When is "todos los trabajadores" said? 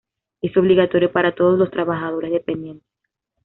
1.35-2.31